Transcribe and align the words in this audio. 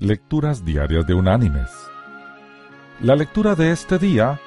Lecturas 0.00 0.64
Diarias 0.64 1.04
de 1.08 1.14
Unánimes. 1.14 1.72
La 3.00 3.16
lectura 3.16 3.56
de 3.56 3.72
este 3.72 3.98
día 3.98 4.40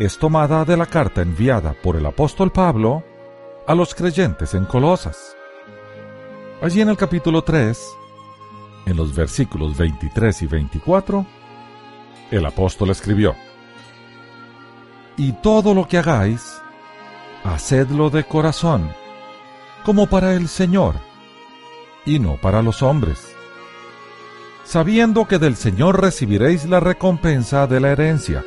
es 0.00 0.18
tomada 0.18 0.64
de 0.64 0.76
la 0.76 0.86
carta 0.86 1.22
enviada 1.22 1.76
por 1.80 1.94
el 1.94 2.04
apóstol 2.04 2.50
Pablo 2.50 3.04
a 3.68 3.76
los 3.76 3.94
creyentes 3.94 4.52
en 4.54 4.64
Colosas. 4.64 5.36
Allí 6.60 6.80
en 6.80 6.88
el 6.88 6.96
capítulo 6.96 7.42
3, 7.42 7.80
en 8.86 8.96
los 8.96 9.14
versículos 9.14 9.78
23 9.78 10.42
y 10.42 10.46
24, 10.48 11.24
el 12.32 12.44
apóstol 12.44 12.90
escribió, 12.90 13.36
Y 15.16 15.34
todo 15.34 15.72
lo 15.72 15.86
que 15.86 15.98
hagáis, 15.98 16.60
hacedlo 17.44 18.10
de 18.10 18.24
corazón, 18.24 18.90
como 19.84 20.08
para 20.08 20.34
el 20.34 20.48
Señor, 20.48 20.96
y 22.04 22.18
no 22.18 22.38
para 22.38 22.60
los 22.60 22.82
hombres 22.82 23.36
sabiendo 24.70 25.26
que 25.26 25.40
del 25.40 25.56
Señor 25.56 26.00
recibiréis 26.00 26.64
la 26.64 26.78
recompensa 26.78 27.66
de 27.66 27.80
la 27.80 27.90
herencia, 27.90 28.44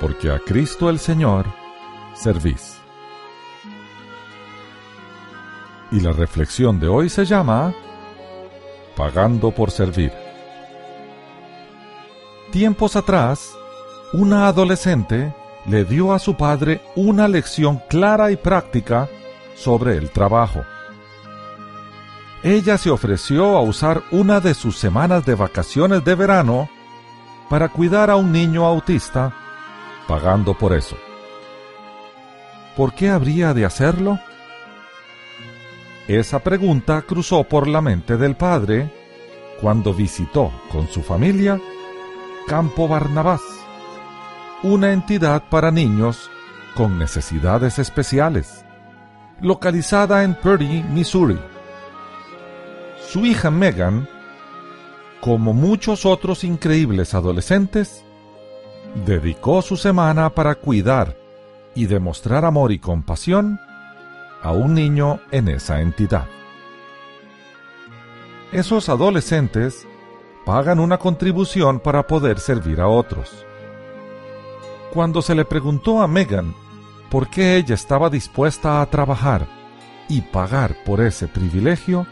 porque 0.00 0.30
a 0.30 0.38
Cristo 0.38 0.88
el 0.88 0.98
Señor 0.98 1.44
servís. 2.14 2.78
Y 5.92 6.00
la 6.00 6.12
reflexión 6.12 6.80
de 6.80 6.88
hoy 6.88 7.10
se 7.10 7.26
llama 7.26 7.74
Pagando 8.96 9.50
por 9.50 9.70
servir. 9.70 10.12
Tiempos 12.50 12.96
atrás, 12.96 13.50
una 14.14 14.46
adolescente 14.46 15.34
le 15.66 15.84
dio 15.84 16.14
a 16.14 16.18
su 16.18 16.38
padre 16.38 16.80
una 16.94 17.28
lección 17.28 17.82
clara 17.90 18.30
y 18.30 18.36
práctica 18.36 19.10
sobre 19.56 19.98
el 19.98 20.08
trabajo 20.08 20.64
ella 22.42 22.78
se 22.78 22.90
ofreció 22.90 23.56
a 23.56 23.62
usar 23.62 24.02
una 24.10 24.40
de 24.40 24.54
sus 24.54 24.78
semanas 24.78 25.24
de 25.24 25.34
vacaciones 25.34 26.04
de 26.04 26.14
verano 26.14 26.68
para 27.48 27.68
cuidar 27.68 28.10
a 28.10 28.16
un 28.16 28.32
niño 28.32 28.64
autista, 28.66 29.34
pagando 30.06 30.56
por 30.56 30.72
eso. 30.72 30.96
¿Por 32.76 32.94
qué 32.94 33.08
habría 33.08 33.54
de 33.54 33.64
hacerlo? 33.64 34.18
Esa 36.08 36.40
pregunta 36.40 37.02
cruzó 37.02 37.44
por 37.44 37.66
la 37.66 37.80
mente 37.80 38.16
del 38.16 38.36
padre 38.36 38.92
cuando 39.60 39.94
visitó 39.94 40.52
con 40.70 40.86
su 40.88 41.02
familia 41.02 41.60
Campo 42.46 42.86
Barnabás, 42.86 43.40
una 44.62 44.92
entidad 44.92 45.48
para 45.48 45.70
niños 45.70 46.30
con 46.76 46.98
necesidades 46.98 47.78
especiales, 47.78 48.64
localizada 49.40 50.22
en 50.22 50.34
Purdy, 50.34 50.82
Missouri. 50.84 51.38
Su 53.08 53.24
hija 53.24 53.52
Megan, 53.52 54.08
como 55.20 55.52
muchos 55.52 56.04
otros 56.04 56.42
increíbles 56.42 57.14
adolescentes, 57.14 58.04
dedicó 59.06 59.62
su 59.62 59.76
semana 59.76 60.30
para 60.30 60.56
cuidar 60.56 61.16
y 61.76 61.86
demostrar 61.86 62.44
amor 62.44 62.72
y 62.72 62.80
compasión 62.80 63.60
a 64.42 64.50
un 64.50 64.74
niño 64.74 65.20
en 65.30 65.48
esa 65.48 65.80
entidad. 65.80 66.26
Esos 68.50 68.88
adolescentes 68.88 69.86
pagan 70.44 70.80
una 70.80 70.98
contribución 70.98 71.78
para 71.78 72.08
poder 72.08 72.40
servir 72.40 72.80
a 72.80 72.88
otros. 72.88 73.46
Cuando 74.92 75.22
se 75.22 75.36
le 75.36 75.44
preguntó 75.44 76.02
a 76.02 76.08
Megan 76.08 76.54
por 77.08 77.30
qué 77.30 77.56
ella 77.56 77.76
estaba 77.76 78.10
dispuesta 78.10 78.80
a 78.80 78.86
trabajar 78.86 79.46
y 80.08 80.22
pagar 80.22 80.76
por 80.84 81.00
ese 81.00 81.28
privilegio, 81.28 82.06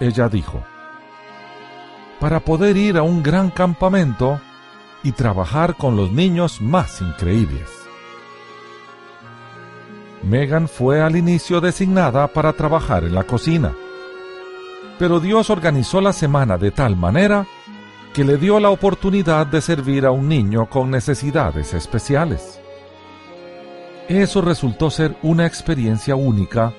ella 0.00 0.28
dijo, 0.28 0.64
para 2.18 2.40
poder 2.40 2.76
ir 2.76 2.96
a 2.96 3.02
un 3.02 3.22
gran 3.22 3.50
campamento 3.50 4.40
y 5.02 5.12
trabajar 5.12 5.76
con 5.76 5.96
los 5.96 6.10
niños 6.10 6.60
más 6.60 7.00
increíbles. 7.00 7.68
Megan 10.22 10.68
fue 10.68 11.00
al 11.00 11.16
inicio 11.16 11.60
designada 11.60 12.28
para 12.28 12.52
trabajar 12.52 13.04
en 13.04 13.14
la 13.14 13.24
cocina, 13.24 13.72
pero 14.98 15.18
Dios 15.18 15.48
organizó 15.48 16.00
la 16.00 16.12
semana 16.12 16.58
de 16.58 16.70
tal 16.70 16.96
manera 16.96 17.46
que 18.12 18.24
le 18.24 18.36
dio 18.36 18.60
la 18.60 18.70
oportunidad 18.70 19.46
de 19.46 19.62
servir 19.62 20.04
a 20.04 20.10
un 20.10 20.28
niño 20.28 20.68
con 20.68 20.90
necesidades 20.90 21.72
especiales. 21.72 22.60
Eso 24.08 24.42
resultó 24.42 24.90
ser 24.90 25.16
una 25.22 25.46
experiencia 25.46 26.16
única, 26.16 26.72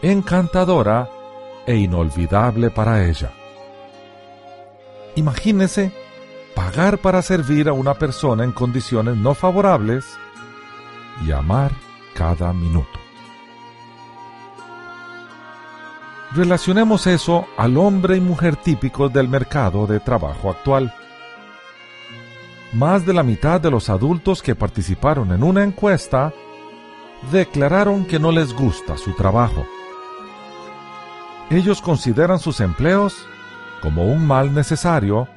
encantadora 0.00 1.10
e 1.68 1.76
inolvidable 1.76 2.70
para 2.70 3.04
ella. 3.04 3.30
Imagínese 5.16 5.92
pagar 6.54 6.96
para 6.96 7.20
servir 7.20 7.68
a 7.68 7.74
una 7.74 7.92
persona 7.92 8.42
en 8.42 8.52
condiciones 8.52 9.18
no 9.18 9.34
favorables 9.34 10.06
y 11.26 11.30
amar 11.30 11.72
cada 12.14 12.54
minuto. 12.54 12.98
Relacionemos 16.34 17.06
eso 17.06 17.46
al 17.58 17.76
hombre 17.76 18.16
y 18.16 18.20
mujer 18.22 18.56
típicos 18.56 19.12
del 19.12 19.28
mercado 19.28 19.86
de 19.86 20.00
trabajo 20.00 20.50
actual. 20.50 20.94
Más 22.72 23.04
de 23.04 23.12
la 23.12 23.22
mitad 23.22 23.60
de 23.60 23.70
los 23.70 23.90
adultos 23.90 24.42
que 24.42 24.54
participaron 24.54 25.32
en 25.32 25.42
una 25.42 25.64
encuesta 25.64 26.32
declararon 27.30 28.06
que 28.06 28.18
no 28.18 28.32
les 28.32 28.54
gusta 28.54 28.96
su 28.96 29.12
trabajo. 29.12 29.66
Ellos 31.50 31.80
consideran 31.80 32.38
sus 32.38 32.60
empleos 32.60 33.16
como 33.80 34.04
un 34.06 34.26
mal 34.26 34.52
necesario 34.52 35.28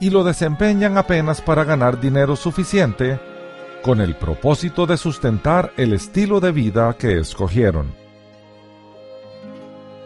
y 0.00 0.10
lo 0.10 0.24
desempeñan 0.24 0.96
apenas 0.96 1.40
para 1.42 1.64
ganar 1.64 2.00
dinero 2.00 2.36
suficiente 2.36 3.20
con 3.82 4.00
el 4.00 4.16
propósito 4.16 4.86
de 4.86 4.96
sustentar 4.96 5.72
el 5.76 5.92
estilo 5.92 6.40
de 6.40 6.52
vida 6.52 6.94
que 6.98 7.18
escogieron. 7.18 7.94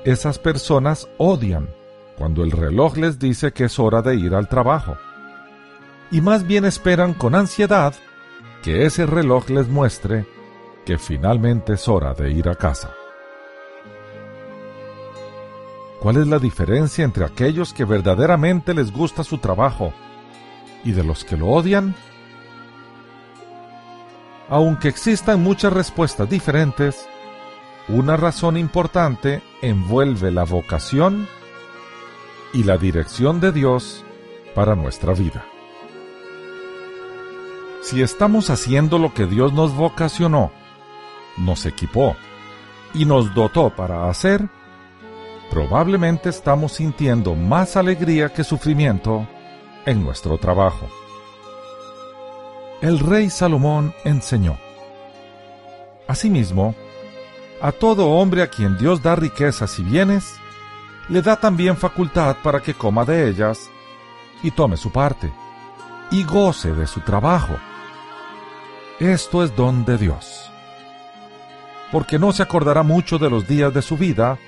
Esas 0.04 0.38
personas 0.38 1.08
odian 1.18 1.68
cuando 2.18 2.42
el 2.42 2.50
reloj 2.50 2.96
les 2.96 3.18
dice 3.18 3.52
que 3.52 3.64
es 3.64 3.78
hora 3.78 4.02
de 4.02 4.16
ir 4.16 4.34
al 4.34 4.48
trabajo, 4.48 4.96
y 6.10 6.20
más 6.20 6.46
bien 6.46 6.64
esperan 6.64 7.14
con 7.14 7.34
ansiedad 7.34 7.94
que 8.62 8.84
ese 8.84 9.06
reloj 9.06 9.48
les 9.48 9.68
muestre 9.68 10.26
que 10.84 10.98
finalmente 10.98 11.74
es 11.74 11.88
hora 11.88 12.14
de 12.14 12.30
ir 12.30 12.48
a 12.48 12.56
casa. 12.56 12.90
¿Cuál 16.00 16.16
es 16.16 16.26
la 16.26 16.38
diferencia 16.38 17.04
entre 17.04 17.26
aquellos 17.26 17.74
que 17.74 17.84
verdaderamente 17.84 18.72
les 18.72 18.90
gusta 18.90 19.22
su 19.22 19.36
trabajo 19.36 19.92
y 20.82 20.92
de 20.92 21.04
los 21.04 21.24
que 21.24 21.36
lo 21.36 21.48
odian? 21.48 21.94
Aunque 24.48 24.88
existan 24.88 25.42
muchas 25.42 25.72
respuestas 25.72 26.28
diferentes, 26.28 27.06
una 27.86 28.16
razón 28.16 28.56
importante 28.56 29.42
envuelve 29.60 30.30
la 30.30 30.44
vocación 30.44 31.28
y 32.54 32.64
la 32.64 32.78
dirección 32.78 33.40
de 33.40 33.52
Dios 33.52 34.02
para 34.54 34.74
nuestra 34.74 35.12
vida. 35.12 35.44
Si 37.82 38.00
estamos 38.00 38.48
haciendo 38.48 38.98
lo 38.98 39.12
que 39.12 39.26
Dios 39.26 39.52
nos 39.52 39.74
vocacionó, 39.74 40.50
nos 41.36 41.66
equipó 41.66 42.16
y 42.94 43.04
nos 43.04 43.34
dotó 43.34 43.70
para 43.70 44.08
hacer, 44.08 44.48
probablemente 45.50 46.28
estamos 46.28 46.72
sintiendo 46.72 47.34
más 47.34 47.76
alegría 47.76 48.28
que 48.28 48.44
sufrimiento 48.44 49.26
en 49.84 50.02
nuestro 50.02 50.38
trabajo. 50.38 50.88
El 52.80 53.00
rey 53.00 53.28
Salomón 53.28 53.92
enseñó. 54.04 54.56
Asimismo, 56.06 56.74
a 57.60 57.72
todo 57.72 58.10
hombre 58.10 58.42
a 58.42 58.46
quien 58.46 58.78
Dios 58.78 59.02
da 59.02 59.16
riquezas 59.16 59.78
y 59.78 59.82
bienes, 59.82 60.34
le 61.08 61.20
da 61.20 61.36
también 61.36 61.76
facultad 61.76 62.36
para 62.42 62.60
que 62.60 62.72
coma 62.72 63.04
de 63.04 63.28
ellas 63.28 63.68
y 64.42 64.52
tome 64.52 64.76
su 64.76 64.90
parte, 64.90 65.30
y 66.10 66.24
goce 66.24 66.72
de 66.72 66.86
su 66.86 67.00
trabajo. 67.00 67.56
Esto 68.98 69.44
es 69.44 69.54
don 69.56 69.84
de 69.84 69.98
Dios. 69.98 70.50
Porque 71.90 72.18
no 72.18 72.32
se 72.32 72.42
acordará 72.42 72.82
mucho 72.82 73.18
de 73.18 73.28
los 73.28 73.46
días 73.48 73.74
de 73.74 73.82
su 73.82 73.96
vida, 73.96 74.38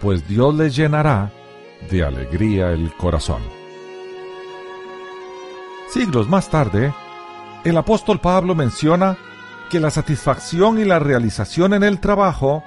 pues 0.00 0.26
Dios 0.28 0.54
les 0.54 0.76
llenará 0.76 1.30
de 1.90 2.04
alegría 2.04 2.70
el 2.70 2.92
corazón. 2.96 3.42
Siglos 5.88 6.28
más 6.28 6.50
tarde, 6.50 6.92
el 7.64 7.76
apóstol 7.76 8.20
Pablo 8.20 8.54
menciona 8.54 9.16
que 9.70 9.80
la 9.80 9.90
satisfacción 9.90 10.78
y 10.78 10.84
la 10.84 10.98
realización 10.98 11.74
en 11.74 11.82
el 11.82 12.00
trabajo 12.00 12.62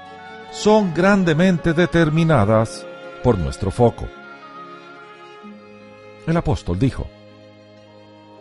son 0.52 0.94
grandemente 0.94 1.74
determinadas 1.74 2.86
por 3.24 3.38
nuestro 3.38 3.72
foco. 3.72 4.08
El 6.28 6.38
apóstol 6.38 6.78
dijo, 6.78 7.08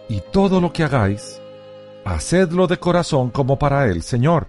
Y 0.08 0.20
todo 0.32 0.60
lo 0.60 0.72
que 0.72 0.84
hagáis, 0.84 1.40
hacedlo 2.04 2.66
de 2.66 2.78
corazón 2.78 3.30
como 3.30 3.58
para 3.58 3.86
el 3.86 4.02
Señor, 4.02 4.48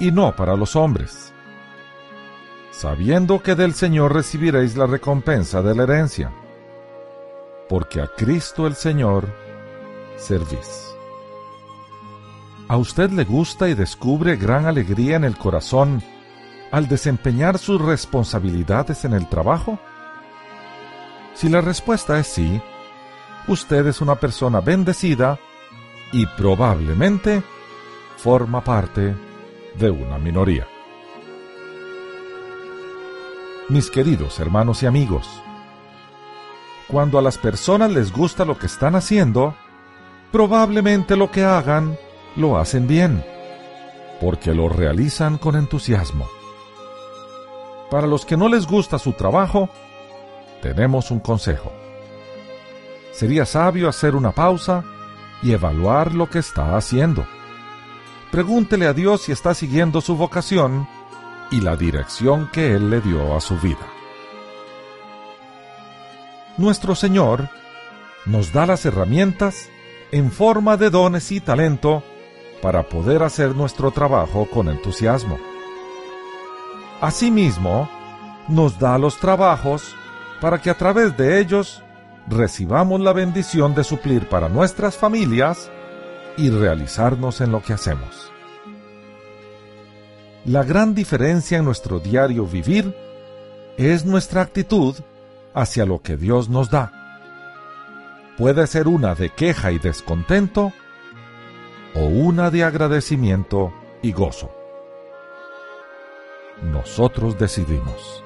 y 0.00 0.10
no 0.10 0.34
para 0.34 0.56
los 0.56 0.76
hombres 0.76 1.33
sabiendo 2.76 3.40
que 3.40 3.54
del 3.54 3.72
Señor 3.72 4.12
recibiréis 4.12 4.76
la 4.76 4.86
recompensa 4.86 5.62
de 5.62 5.74
la 5.76 5.84
herencia, 5.84 6.32
porque 7.68 8.00
a 8.00 8.08
Cristo 8.08 8.66
el 8.66 8.74
Señor 8.74 9.28
servís. 10.16 10.92
¿A 12.66 12.76
usted 12.76 13.10
le 13.10 13.24
gusta 13.24 13.68
y 13.68 13.74
descubre 13.74 14.36
gran 14.36 14.66
alegría 14.66 15.16
en 15.16 15.24
el 15.24 15.36
corazón 15.36 16.02
al 16.72 16.88
desempeñar 16.88 17.58
sus 17.58 17.80
responsabilidades 17.80 19.04
en 19.04 19.12
el 19.12 19.28
trabajo? 19.28 19.78
Si 21.34 21.48
la 21.48 21.60
respuesta 21.60 22.18
es 22.18 22.26
sí, 22.26 22.60
usted 23.46 23.86
es 23.86 24.00
una 24.00 24.16
persona 24.16 24.60
bendecida 24.60 25.38
y 26.12 26.26
probablemente 26.26 27.42
forma 28.16 28.64
parte 28.64 29.14
de 29.76 29.90
una 29.90 30.18
minoría. 30.18 30.66
Mis 33.70 33.90
queridos 33.90 34.40
hermanos 34.40 34.82
y 34.82 34.86
amigos, 34.86 35.26
cuando 36.86 37.18
a 37.18 37.22
las 37.22 37.38
personas 37.38 37.90
les 37.90 38.12
gusta 38.12 38.44
lo 38.44 38.58
que 38.58 38.66
están 38.66 38.94
haciendo, 38.94 39.54
probablemente 40.30 41.16
lo 41.16 41.30
que 41.30 41.44
hagan 41.44 41.96
lo 42.36 42.58
hacen 42.58 42.86
bien, 42.86 43.24
porque 44.20 44.52
lo 44.52 44.68
realizan 44.68 45.38
con 45.38 45.56
entusiasmo. 45.56 46.28
Para 47.90 48.06
los 48.06 48.26
que 48.26 48.36
no 48.36 48.50
les 48.50 48.66
gusta 48.66 48.98
su 48.98 49.14
trabajo, 49.14 49.70
tenemos 50.60 51.10
un 51.10 51.20
consejo. 51.20 51.72
Sería 53.12 53.46
sabio 53.46 53.88
hacer 53.88 54.14
una 54.14 54.32
pausa 54.32 54.84
y 55.42 55.52
evaluar 55.52 56.14
lo 56.14 56.28
que 56.28 56.40
está 56.40 56.76
haciendo. 56.76 57.26
Pregúntele 58.30 58.86
a 58.86 58.92
Dios 58.92 59.22
si 59.22 59.32
está 59.32 59.54
siguiendo 59.54 60.02
su 60.02 60.16
vocación 60.16 60.86
y 61.50 61.60
la 61.60 61.76
dirección 61.76 62.48
que 62.52 62.74
Él 62.74 62.90
le 62.90 63.00
dio 63.00 63.36
a 63.36 63.40
su 63.40 63.58
vida. 63.58 63.86
Nuestro 66.56 66.94
Señor 66.94 67.48
nos 68.26 68.52
da 68.52 68.66
las 68.66 68.86
herramientas 68.86 69.68
en 70.12 70.30
forma 70.30 70.76
de 70.76 70.90
dones 70.90 71.32
y 71.32 71.40
talento 71.40 72.02
para 72.62 72.84
poder 72.84 73.22
hacer 73.22 73.54
nuestro 73.54 73.90
trabajo 73.90 74.48
con 74.50 74.68
entusiasmo. 74.68 75.38
Asimismo, 77.00 77.90
nos 78.48 78.78
da 78.78 78.96
los 78.98 79.18
trabajos 79.18 79.94
para 80.40 80.60
que 80.60 80.70
a 80.70 80.76
través 80.76 81.16
de 81.16 81.40
ellos 81.40 81.82
recibamos 82.28 83.00
la 83.00 83.12
bendición 83.12 83.74
de 83.74 83.84
suplir 83.84 84.28
para 84.28 84.48
nuestras 84.48 84.96
familias 84.96 85.70
y 86.36 86.50
realizarnos 86.50 87.40
en 87.40 87.52
lo 87.52 87.62
que 87.62 87.72
hacemos. 87.72 88.33
La 90.44 90.62
gran 90.62 90.94
diferencia 90.94 91.56
en 91.56 91.64
nuestro 91.64 92.00
diario 92.00 92.46
vivir 92.46 92.94
es 93.78 94.04
nuestra 94.04 94.42
actitud 94.42 94.94
hacia 95.54 95.86
lo 95.86 96.02
que 96.02 96.18
Dios 96.18 96.50
nos 96.50 96.68
da. 96.68 96.92
Puede 98.36 98.66
ser 98.66 98.86
una 98.86 99.14
de 99.14 99.30
queja 99.30 99.72
y 99.72 99.78
descontento 99.78 100.72
o 101.94 102.00
una 102.00 102.50
de 102.50 102.62
agradecimiento 102.62 103.72
y 104.02 104.12
gozo. 104.12 104.54
Nosotros 106.62 107.38
decidimos. 107.38 108.22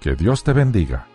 Que 0.00 0.14
Dios 0.14 0.44
te 0.44 0.52
bendiga. 0.52 1.08